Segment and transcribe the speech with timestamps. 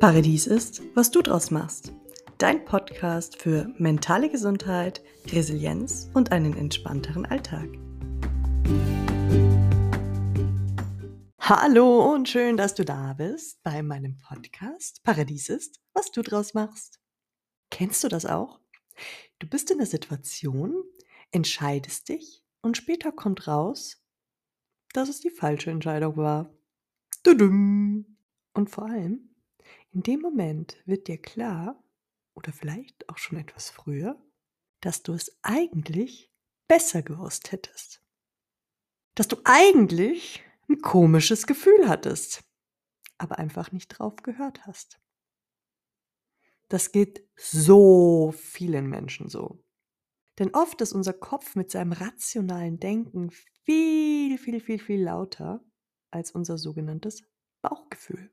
[0.00, 1.92] Paradies ist, was du draus machst.
[2.38, 7.68] Dein Podcast für mentale Gesundheit, Resilienz und einen entspannteren Alltag.
[11.38, 16.54] Hallo und schön, dass du da bist bei meinem Podcast Paradies ist, was du draus
[16.54, 16.98] machst.
[17.70, 18.58] Kennst du das auch?
[19.38, 20.82] Du bist in der Situation,
[21.30, 24.02] entscheidest dich und später kommt raus,
[24.94, 26.54] dass es die falsche Entscheidung war.
[27.26, 29.29] Und vor allem,
[29.92, 31.82] in dem Moment wird dir klar,
[32.34, 34.20] oder vielleicht auch schon etwas früher,
[34.80, 36.32] dass du es eigentlich
[36.68, 38.02] besser gewusst hättest.
[39.14, 42.44] Dass du eigentlich ein komisches Gefühl hattest,
[43.18, 45.00] aber einfach nicht drauf gehört hast.
[46.68, 49.64] Das geht so vielen Menschen so.
[50.38, 53.30] Denn oft ist unser Kopf mit seinem rationalen Denken
[53.64, 55.62] viel, viel, viel, viel lauter
[56.10, 57.24] als unser sogenanntes
[57.60, 58.32] Bauchgefühl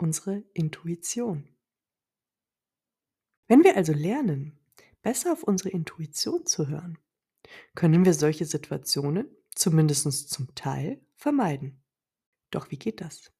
[0.00, 1.48] unsere Intuition.
[3.48, 4.58] Wenn wir also lernen,
[5.02, 6.98] besser auf unsere Intuition zu hören,
[7.74, 11.82] können wir solche Situationen, zumindest zum Teil, vermeiden.
[12.50, 13.32] Doch wie geht das?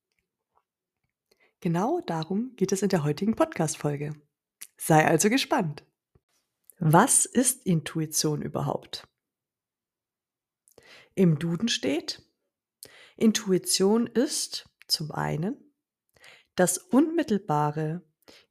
[1.61, 4.15] Genau darum geht es in der heutigen Podcast-Folge.
[4.77, 5.85] Sei also gespannt.
[6.79, 9.07] Was ist Intuition überhaupt?
[11.15, 12.23] Im Duden steht,
[13.17, 15.70] Intuition ist zum einen
[16.61, 18.03] das unmittelbare,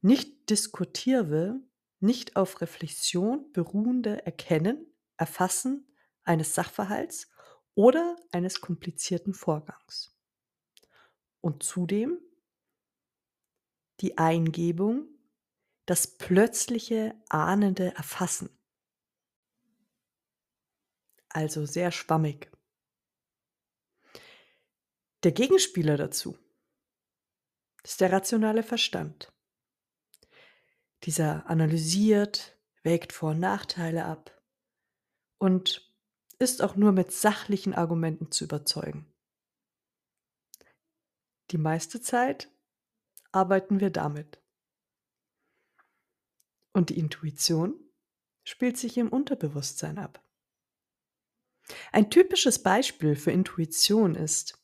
[0.02, 1.61] nicht diskutierwe,
[1.99, 7.29] nicht auf Reflexion beruhende Erkennen, Erfassen eines Sachverhalts
[7.75, 10.19] oder eines komplizierten Vorgangs.
[11.39, 12.19] Und zudem
[13.99, 15.07] die Eingebung,
[15.85, 18.49] das plötzliche ahnende Erfassen.
[21.27, 22.51] Also sehr schwammig.
[25.21, 26.35] Der Gegenspieler dazu
[27.81, 29.31] das ist der rationale Verstand.
[31.03, 34.41] Dieser analysiert, wägt Vor- und Nachteile ab
[35.38, 35.94] und
[36.40, 39.12] ist auch nur mit sachlichen Argumenten zu überzeugen.
[41.51, 42.50] Die meiste Zeit
[43.31, 44.41] arbeiten wir damit.
[46.73, 47.73] Und die Intuition
[48.44, 50.23] spielt sich im Unterbewusstsein ab.
[51.91, 54.59] Ein typisches Beispiel für Intuition ist,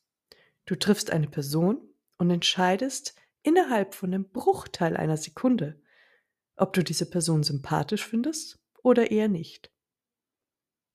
[0.66, 1.85] du triffst eine Person
[2.18, 5.82] und entscheidest innerhalb von einem Bruchteil einer Sekunde,
[6.56, 9.72] ob du diese Person sympathisch findest oder eher nicht.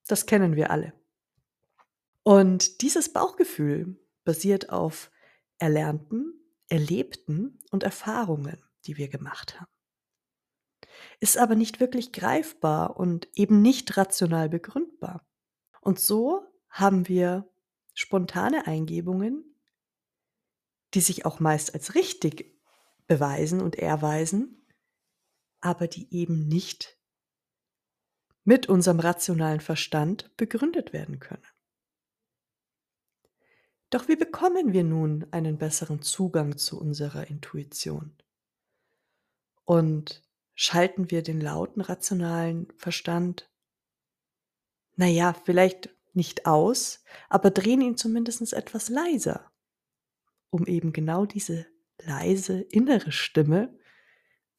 [0.07, 0.93] Das kennen wir alle.
[2.23, 5.11] Und dieses Bauchgefühl basiert auf
[5.59, 6.35] erlernten,
[6.69, 9.71] erlebten und Erfahrungen, die wir gemacht haben.
[11.21, 15.27] Ist aber nicht wirklich greifbar und eben nicht rational begründbar.
[15.81, 17.49] Und so haben wir
[17.95, 19.50] spontane Eingebungen,
[20.95, 22.59] die sich auch meist als richtig
[23.07, 24.67] beweisen und erweisen,
[25.61, 26.99] aber die eben nicht
[28.45, 31.47] mit unserem rationalen Verstand begründet werden können.
[33.91, 38.17] Doch wie bekommen wir nun einen besseren Zugang zu unserer Intuition?
[39.65, 40.23] Und
[40.55, 43.51] schalten wir den lauten rationalen Verstand,
[44.97, 49.50] naja, vielleicht nicht aus, aber drehen ihn zumindest etwas leiser
[50.51, 51.67] um eben genau diese
[51.99, 53.79] leise innere Stimme,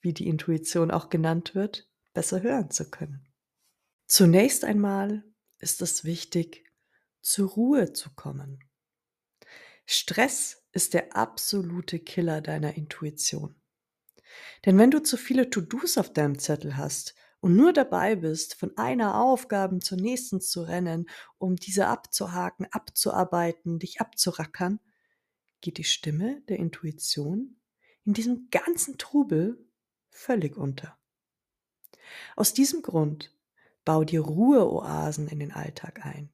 [0.02, 3.28] wie die Intuition auch genannt wird, besser hören zu können.
[4.08, 5.24] Zunächst einmal
[5.60, 6.66] ist es wichtig,
[7.22, 8.60] zur Ruhe zu kommen.
[9.86, 13.56] Stress ist der absolute Killer deiner Intuition.
[14.66, 18.78] Denn wenn du zu viele To-Dos auf deinem Zettel hast und nur dabei bist, von
[18.78, 24.80] einer Aufgabe zur nächsten zu rennen, um diese abzuhaken, abzuarbeiten, dich abzurackern,
[25.62, 27.56] geht die Stimme der Intuition
[28.04, 29.64] in diesem ganzen Trubel
[30.10, 30.98] völlig unter.
[32.36, 33.36] Aus diesem Grund
[33.86, 36.34] bau dir Ruheoasen in den Alltag ein.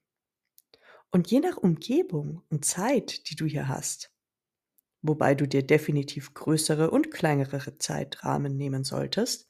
[1.11, 4.11] Und je nach Umgebung und Zeit, die du hier hast,
[5.01, 9.49] wobei du dir definitiv größere und kleinere Zeitrahmen nehmen solltest,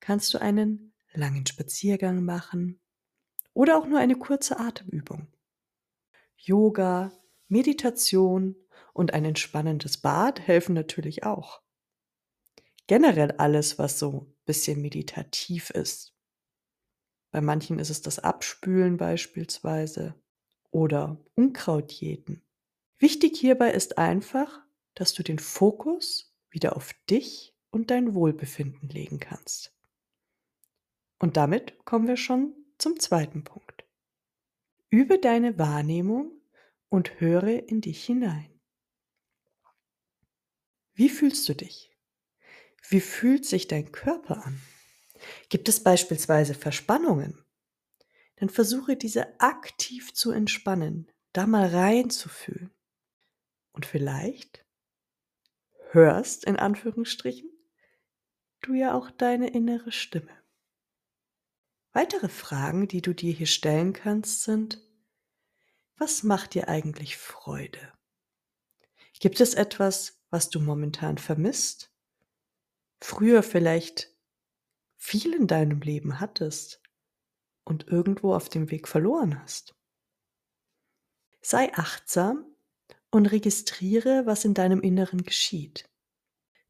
[0.00, 2.80] kannst du einen langen Spaziergang machen
[3.52, 5.28] oder auch nur eine kurze Atemübung.
[6.36, 7.12] Yoga,
[7.48, 8.56] Meditation
[8.92, 11.62] und ein entspannendes Bad helfen natürlich auch.
[12.86, 16.14] Generell alles, was so ein bisschen meditativ ist.
[17.30, 20.14] Bei manchen ist es das Abspülen beispielsweise
[20.70, 22.42] oder Unkrautjäten.
[22.98, 24.60] Wichtig hierbei ist einfach,
[24.94, 29.74] dass du den Fokus wieder auf dich und dein Wohlbefinden legen kannst.
[31.18, 33.84] Und damit kommen wir schon zum zweiten Punkt.
[34.90, 36.32] Übe deine Wahrnehmung
[36.90, 38.51] und höre in dich hinein.
[40.94, 41.90] Wie fühlst du dich?
[42.88, 44.60] Wie fühlt sich dein Körper an?
[45.48, 47.44] Gibt es beispielsweise Verspannungen?
[48.36, 52.74] Dann versuche diese aktiv zu entspannen, da mal reinzufühlen.
[53.72, 54.64] Und vielleicht
[55.90, 57.50] hörst in Anführungsstrichen
[58.60, 60.42] du ja auch deine innere Stimme.
[61.92, 64.80] Weitere Fragen, die du dir hier stellen kannst, sind,
[65.96, 67.92] was macht dir eigentlich Freude?
[69.20, 71.92] Gibt es etwas, was du momentan vermisst?
[73.00, 74.16] Früher vielleicht
[74.96, 76.80] viel in deinem Leben hattest
[77.64, 79.74] und irgendwo auf dem Weg verloren hast?
[81.42, 82.46] Sei achtsam
[83.10, 85.90] und registriere, was in deinem Inneren geschieht.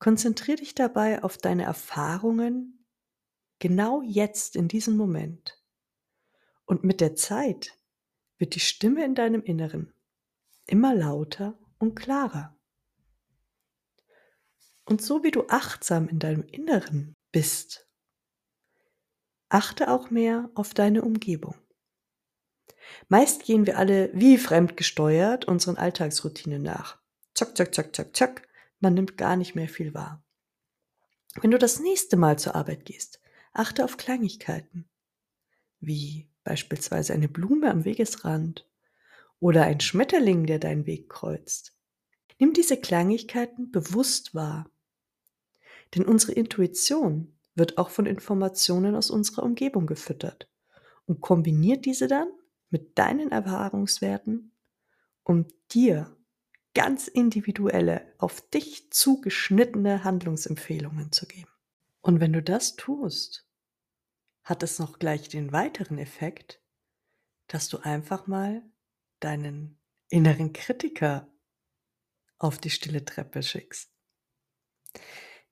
[0.00, 2.84] Konzentriere dich dabei auf deine Erfahrungen
[3.60, 5.62] genau jetzt in diesem Moment.
[6.64, 7.78] Und mit der Zeit
[8.38, 9.94] wird die Stimme in deinem Inneren
[10.66, 12.58] immer lauter und klarer.
[14.84, 17.88] Und so wie du achtsam in deinem Inneren bist,
[19.48, 21.54] achte auch mehr auf deine Umgebung.
[23.08, 26.98] Meist gehen wir alle wie fremdgesteuert unseren Alltagsroutinen nach.
[27.34, 28.48] Zack, zack, zack, zack, zack.
[28.80, 30.22] Man nimmt gar nicht mehr viel wahr.
[31.40, 33.20] Wenn du das nächste Mal zur Arbeit gehst,
[33.52, 34.88] achte auf Kleinigkeiten,
[35.80, 38.68] wie beispielsweise eine Blume am Wegesrand
[39.40, 41.76] oder ein Schmetterling, der deinen Weg kreuzt.
[42.38, 44.68] Nimm diese Kleinigkeiten bewusst wahr.
[45.94, 50.50] Denn unsere Intuition wird auch von Informationen aus unserer Umgebung gefüttert
[51.06, 52.28] und kombiniert diese dann
[52.70, 54.52] mit deinen Erfahrungswerten,
[55.22, 56.16] um dir
[56.74, 61.50] ganz individuelle, auf dich zugeschnittene Handlungsempfehlungen zu geben.
[62.00, 63.46] Und wenn du das tust,
[64.42, 66.60] hat es noch gleich den weiteren Effekt,
[67.46, 68.62] dass du einfach mal
[69.20, 69.78] deinen
[70.08, 71.28] inneren Kritiker
[72.38, 73.92] auf die stille Treppe schickst.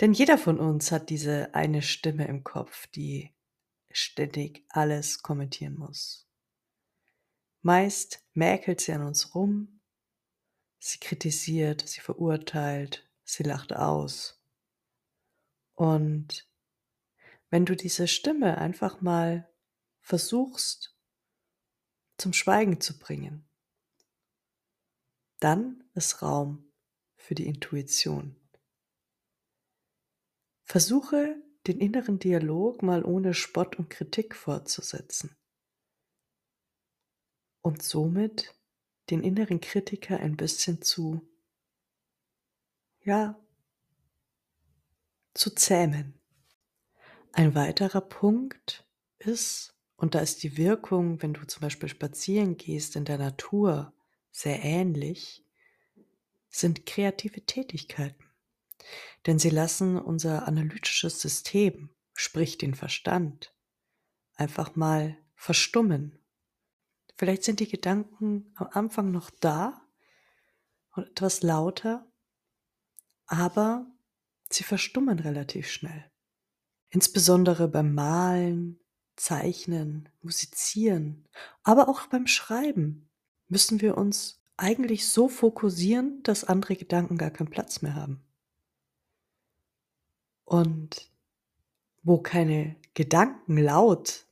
[0.00, 3.34] Denn jeder von uns hat diese eine Stimme im Kopf, die
[3.90, 6.26] ständig alles kommentieren muss.
[7.60, 9.80] Meist mäkelt sie an uns rum,
[10.78, 14.42] sie kritisiert, sie verurteilt, sie lacht aus.
[15.74, 16.48] Und
[17.50, 19.52] wenn du diese Stimme einfach mal
[20.00, 20.96] versuchst
[22.16, 23.46] zum Schweigen zu bringen,
[25.40, 26.72] dann ist Raum
[27.16, 28.39] für die Intuition.
[30.70, 31.34] Versuche
[31.66, 35.36] den inneren Dialog mal ohne Spott und Kritik fortzusetzen
[37.60, 38.54] und somit
[39.10, 41.28] den inneren Kritiker ein bisschen zu,
[43.00, 43.36] ja,
[45.34, 46.20] zu zähmen.
[47.32, 48.86] Ein weiterer Punkt
[49.18, 53.92] ist, und da ist die Wirkung, wenn du zum Beispiel spazieren gehst in der Natur,
[54.30, 55.44] sehr ähnlich,
[56.48, 58.29] sind kreative Tätigkeiten.
[59.26, 63.54] Denn sie lassen unser analytisches System, sprich den Verstand,
[64.34, 66.20] einfach mal verstummen
[67.20, 69.86] Vielleicht sind die Gedanken am Anfang noch da
[70.92, 72.10] und etwas lauter,
[73.26, 73.84] aber
[74.48, 76.10] sie verstummen relativ schnell.
[76.88, 78.80] Insbesondere beim Malen,
[79.16, 81.28] Zeichnen, Musizieren,
[81.62, 83.10] aber auch beim Schreiben
[83.48, 88.24] müssen wir uns eigentlich so fokussieren, dass andere Gedanken gar keinen Platz mehr haben.
[90.50, 91.08] Und
[92.02, 94.26] wo keine Gedanken laut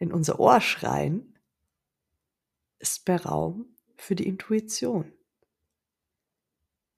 [0.00, 1.38] in unser Ohr schreien,
[2.80, 5.12] ist mehr Raum für die Intuition.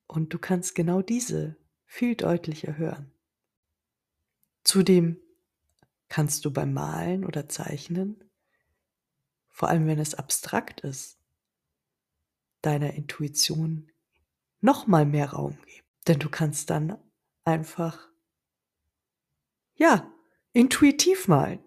[0.07, 3.13] Und du kannst genau diese viel deutlicher hören.
[4.65, 5.19] Zudem
[6.09, 8.25] kannst du beim Malen oder Zeichnen,
[9.51, 11.19] vor allem wenn es abstrakt ist,
[12.63, 13.93] deiner Intuition
[14.63, 15.87] noch mal mehr Raum geben.
[16.07, 16.97] Denn du kannst dann
[17.45, 18.09] einfach,
[19.77, 20.13] ja,
[20.53, 21.61] intuitiv malen.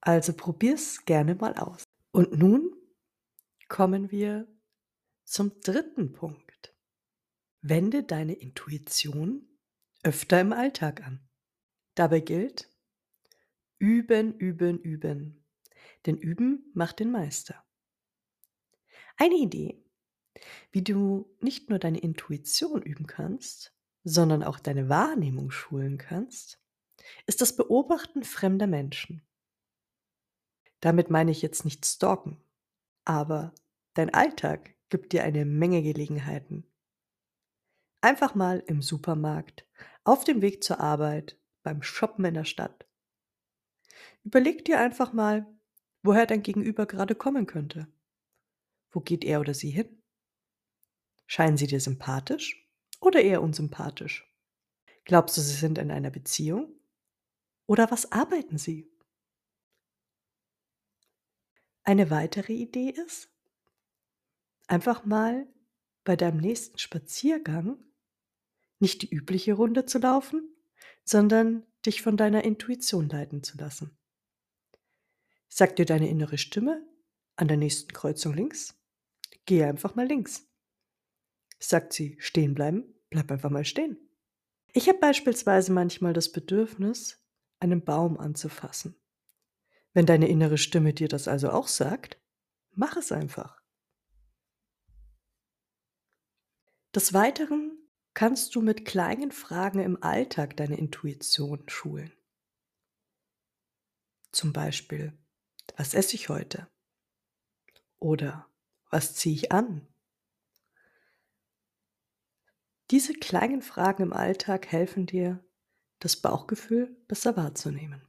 [0.00, 1.84] Also probier's gerne mal aus.
[2.12, 2.74] Und nun
[3.68, 4.46] kommen wir
[5.24, 6.74] zum dritten Punkt.
[7.60, 9.48] Wende deine Intuition
[10.02, 11.20] öfter im Alltag an.
[11.94, 12.70] Dabei gilt,
[13.78, 15.44] üben, üben, üben.
[16.06, 17.64] Denn üben macht den Meister.
[19.16, 19.82] Eine Idee,
[20.70, 23.74] wie du nicht nur deine Intuition üben kannst,
[24.04, 26.60] sondern auch deine Wahrnehmung schulen kannst,
[27.26, 29.22] ist das Beobachten fremder Menschen.
[30.80, 32.40] Damit meine ich jetzt nicht stalken,
[33.04, 33.54] aber
[33.94, 36.64] dein Alltag gibt dir eine Menge Gelegenheiten.
[38.00, 39.66] Einfach mal im Supermarkt,
[40.04, 42.86] auf dem Weg zur Arbeit, beim Shoppen in der Stadt.
[44.22, 45.46] Überleg dir einfach mal,
[46.02, 47.88] woher dein Gegenüber gerade kommen könnte.
[48.90, 50.02] Wo geht er oder sie hin?
[51.26, 52.70] Scheinen sie dir sympathisch
[53.00, 54.32] oder eher unsympathisch?
[55.04, 56.75] Glaubst du, sie sind in einer Beziehung?
[57.66, 58.90] Oder was arbeiten sie?
[61.82, 63.30] Eine weitere Idee ist,
[64.66, 65.46] einfach mal
[66.04, 67.78] bei deinem nächsten Spaziergang
[68.78, 70.54] nicht die übliche Runde zu laufen,
[71.04, 73.96] sondern dich von deiner Intuition leiten zu lassen.
[75.48, 76.86] Sagt dir deine innere Stimme
[77.36, 78.74] an der nächsten Kreuzung links,
[79.46, 80.46] geh einfach mal links.
[81.58, 83.96] Sagt sie stehen bleiben, bleib einfach mal stehen.
[84.72, 87.25] Ich habe beispielsweise manchmal das Bedürfnis,
[87.60, 88.96] einen Baum anzufassen.
[89.92, 92.20] Wenn deine innere Stimme dir das also auch sagt,
[92.72, 93.62] mach es einfach.
[96.94, 97.78] Des Weiteren
[98.14, 102.12] kannst du mit kleinen Fragen im Alltag deine Intuition schulen.
[104.32, 105.12] Zum Beispiel,
[105.76, 106.68] was esse ich heute?
[107.98, 108.48] Oder
[108.90, 109.86] was ziehe ich an?
[112.90, 115.44] Diese kleinen Fragen im Alltag helfen dir,
[115.98, 118.02] das Bauchgefühl besser wahrzunehmen.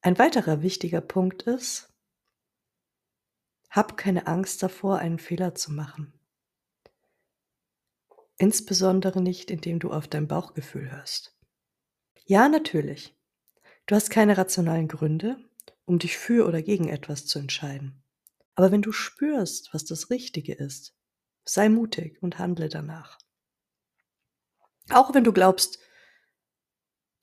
[0.00, 1.92] Ein weiterer wichtiger Punkt ist,
[3.70, 6.12] hab keine Angst davor, einen Fehler zu machen.
[8.36, 11.36] Insbesondere nicht, indem du auf dein Bauchgefühl hörst.
[12.26, 13.16] Ja, natürlich.
[13.86, 15.38] Du hast keine rationalen Gründe,
[15.84, 18.02] um dich für oder gegen etwas zu entscheiden.
[18.54, 20.94] Aber wenn du spürst, was das Richtige ist,
[21.44, 23.18] sei mutig und handle danach.
[24.90, 25.78] Auch wenn du glaubst,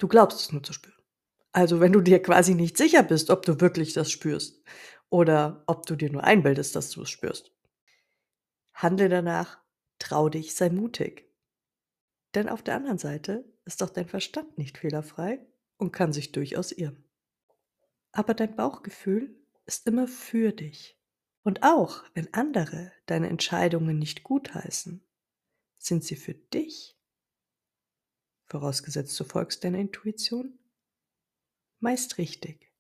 [0.02, 1.02] du glaubst es nur zu spüren.
[1.52, 4.64] Also wenn du dir quasi nicht sicher bist, ob du wirklich das spürst
[5.10, 7.52] oder ob du dir nur einbildest, dass du es spürst.
[8.74, 9.60] Handle danach,
[10.00, 11.30] trau dich, sei mutig.
[12.34, 15.46] Denn auf der anderen Seite ist doch dein Verstand nicht fehlerfrei
[15.78, 17.04] und kann sich durchaus irren.
[18.14, 20.98] Aber dein Bauchgefühl ist immer für dich.
[21.44, 25.06] Und auch wenn andere deine Entscheidungen nicht gutheißen,
[25.78, 26.98] sind sie für dich,
[28.52, 30.60] vorausgesetzt du folgst deiner Intuition,
[31.80, 32.72] meist richtig.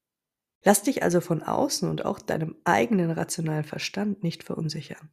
[0.63, 5.12] Lass dich also von außen und auch deinem eigenen rationalen Verstand nicht verunsichern.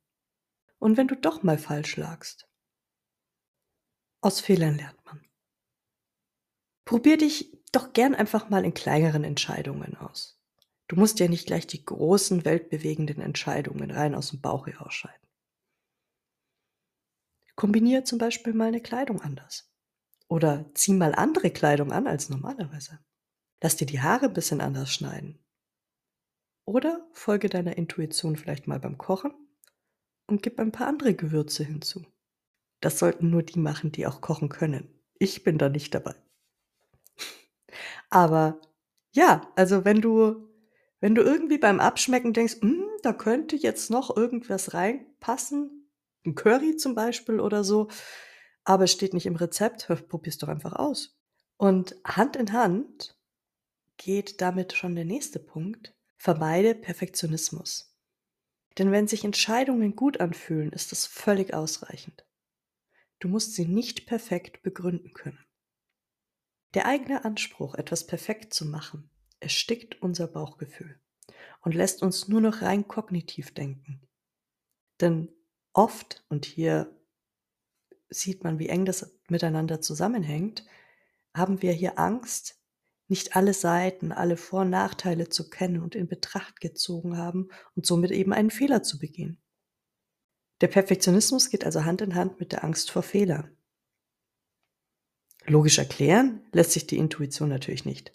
[0.79, 2.49] Und wenn du doch mal falsch lagst,
[4.21, 5.25] aus Fehlern lernt man.
[6.85, 10.43] Probier dich doch gern einfach mal in kleineren Entscheidungen aus.
[10.89, 15.29] Du musst ja nicht gleich die großen, weltbewegenden Entscheidungen rein aus dem Bauch herausscheiden.
[17.55, 19.68] Kombiniere zum Beispiel mal eine Kleidung anders.
[20.29, 22.99] Oder zieh mal andere Kleidung an als normalerweise.
[23.63, 25.39] Lass dir die Haare ein bisschen anders schneiden.
[26.67, 29.33] Oder folge deiner Intuition vielleicht mal beim Kochen
[30.29, 32.05] und gib ein paar andere Gewürze hinzu.
[32.81, 34.89] Das sollten nur die machen, die auch kochen können.
[35.19, 36.15] Ich bin da nicht dabei.
[38.11, 38.61] Aber
[39.15, 40.49] ja, also wenn du
[41.01, 45.91] wenn du irgendwie beim Abschmecken denkst: „Hm, da könnte jetzt noch irgendwas reinpassen“,
[46.27, 47.89] 'n Curry zum Beispiel oder so,
[48.69, 51.19] aber es steht nicht im Rezept, probier's doch einfach aus.
[51.57, 53.19] Und Hand in Hand
[53.97, 57.97] geht damit schon der nächste Punkt: Vermeide Perfektionismus.
[58.77, 62.27] Denn wenn sich Entscheidungen gut anfühlen, ist das völlig ausreichend.
[63.21, 65.43] Du musst sie nicht perfekt begründen können.
[66.75, 69.09] Der eigene Anspruch, etwas perfekt zu machen,
[69.41, 71.01] erstickt unser Bauchgefühl
[71.63, 74.07] und lässt uns nur noch rein kognitiv denken.
[75.01, 75.33] Denn
[75.73, 76.98] oft, und hier
[78.11, 80.65] sieht man, wie eng das miteinander zusammenhängt,
[81.35, 82.59] haben wir hier Angst,
[83.09, 87.87] nicht alle Seiten, alle Vor- und Nachteile zu kennen und in Betracht gezogen haben und
[87.87, 89.41] somit eben einen Fehler zu begehen.
[90.61, 93.57] Der Perfektionismus geht also Hand in Hand mit der Angst vor Fehlern.
[95.47, 98.13] Logisch erklären lässt sich die Intuition natürlich nicht.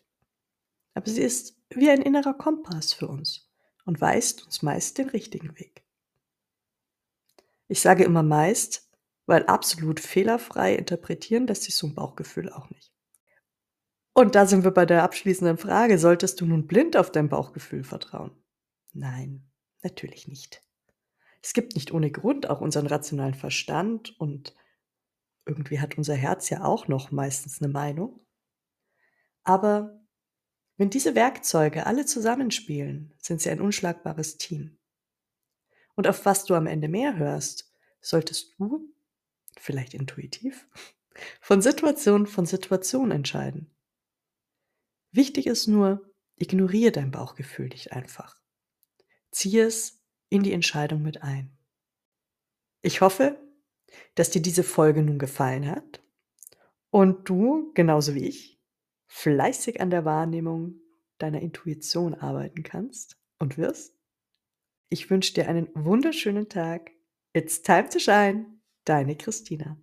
[0.93, 3.49] Aber sie ist wie ein innerer Kompass für uns
[3.85, 5.83] und weist uns meist den richtigen Weg.
[7.67, 8.82] Ich sage immer meist,
[9.25, 12.91] weil absolut fehlerfrei interpretieren lässt sich so ein Bauchgefühl auch nicht.
[14.13, 17.83] Und da sind wir bei der abschließenden Frage, solltest du nun blind auf dein Bauchgefühl
[17.83, 18.31] vertrauen?
[18.91, 19.49] Nein,
[19.81, 20.61] natürlich nicht.
[21.41, 24.53] Es gibt nicht ohne Grund auch unseren rationalen Verstand und
[25.45, 28.25] irgendwie hat unser Herz ja auch noch meistens eine Meinung.
[29.43, 29.99] Aber
[30.77, 34.77] wenn diese Werkzeuge alle zusammenspielen, sind sie ein unschlagbares Team.
[35.95, 38.93] Und auf was du am Ende mehr hörst, solltest du,
[39.63, 40.67] vielleicht intuitiv,
[41.39, 43.73] von Situation von Situation entscheiden.
[45.11, 48.41] Wichtig ist nur, ignoriere dein Bauchgefühl nicht einfach.
[49.31, 51.57] Ziehe es in die Entscheidung mit ein.
[52.81, 53.39] Ich hoffe,
[54.15, 56.03] dass dir diese Folge nun gefallen hat
[56.89, 58.59] und du, genauso wie ich,
[59.07, 60.81] fleißig an der Wahrnehmung
[61.19, 63.95] deiner Intuition arbeiten kannst und wirst.
[64.89, 66.91] Ich wünsche dir einen wunderschönen Tag.
[67.33, 68.62] It's time to shine.
[68.85, 69.77] Deine Christina.